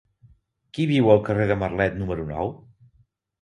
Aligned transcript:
Qui 0.77 0.85
viu 0.91 1.11
al 1.15 1.21
carrer 1.27 1.45
de 1.51 1.59
Marlet 1.65 2.01
número 2.01 2.27
nou? 2.33 2.51